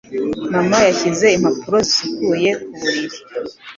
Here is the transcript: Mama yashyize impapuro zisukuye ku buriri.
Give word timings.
Mama 0.53 0.77
yashyize 0.87 1.25
impapuro 1.37 1.77
zisukuye 1.87 2.49
ku 2.63 2.69
buriri. 2.79 3.17